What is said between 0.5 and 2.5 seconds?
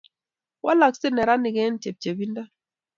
Walaksei neranik eng chepchepindo